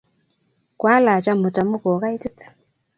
[0.79, 2.37] Kwalach amut amu ko kaitit